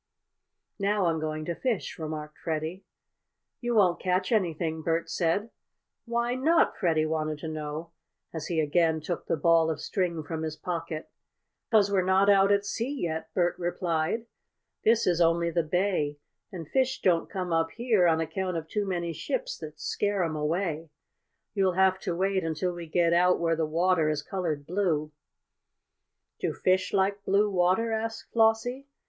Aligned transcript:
"Now 0.79 1.05
I'm 1.05 1.19
going 1.19 1.45
to 1.45 1.53
fish," 1.53 1.99
remarked 1.99 2.39
Freddie. 2.39 2.83
"You 3.59 3.75
won't 3.75 3.99
catch 3.99 4.31
anything," 4.31 4.81
Bert 4.81 5.11
said. 5.11 5.51
"Why 6.05 6.33
not?" 6.33 6.75
Freddie 6.75 7.05
wanted 7.05 7.37
to 7.41 7.47
know, 7.47 7.91
as 8.33 8.47
he 8.47 8.59
again 8.59 8.99
took 8.99 9.27
the 9.27 9.37
ball 9.37 9.69
of 9.69 9.79
string 9.79 10.23
from 10.23 10.41
his 10.41 10.55
pocket. 10.55 11.11
"'Cause 11.69 11.91
we're 11.91 12.01
not 12.03 12.31
out 12.31 12.51
at 12.51 12.65
sea 12.65 12.91
yet," 13.03 13.31
Bert 13.35 13.53
replied. 13.59 14.25
"This 14.83 15.05
is 15.05 15.21
only 15.21 15.51
the 15.51 15.61
bay, 15.61 16.17
and 16.51 16.67
fish 16.67 16.99
don't 17.03 17.29
come 17.29 17.53
up 17.53 17.69
here 17.69 18.07
on 18.07 18.19
account 18.19 18.57
of 18.57 18.67
too 18.67 18.87
many 18.87 19.13
ships 19.13 19.55
that 19.59 19.79
scare 19.79 20.23
'em 20.23 20.35
away. 20.35 20.89
You'll 21.53 21.73
have 21.73 21.99
to 21.99 22.15
wait 22.15 22.43
until 22.43 22.73
we 22.73 22.87
get 22.87 23.13
out 23.13 23.39
where 23.39 23.55
the 23.55 23.67
water 23.67 24.09
is 24.09 24.23
colored 24.23 24.65
blue." 24.65 25.11
"Do 26.39 26.55
fish 26.55 26.91
like 26.91 27.23
blue 27.23 27.51
water?" 27.51 27.91
asked 27.91 28.31
Flossie. 28.33 28.87